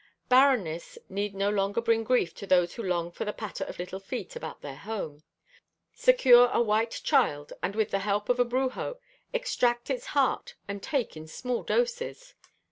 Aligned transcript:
Barrenness 0.29 0.97
need 1.09 1.35
no 1.35 1.51
longer 1.51 1.79
bring 1.79 2.03
grief 2.03 2.33
to 2.33 2.47
those 2.47 2.73
who 2.73 2.81
long 2.81 3.11
for 3.11 3.23
the 3.23 3.31
patter 3.31 3.63
of 3.65 3.77
little 3.77 3.99
feet 3.99 4.35
about 4.35 4.61
their 4.61 4.77
home. 4.77 5.21
Secure 5.93 6.47
a 6.47 6.59
white 6.59 7.01
child 7.03 7.53
and 7.61 7.75
with 7.75 7.91
the 7.91 7.99
help 7.99 8.27
of 8.27 8.39
a 8.39 8.43
brujo 8.43 8.97
extract 9.31 9.91
its 9.91 10.07
heart 10.17 10.55
and 10.67 10.81
take 10.81 11.15
in 11.15 11.27
small 11.27 11.61
doses!! 11.61 12.33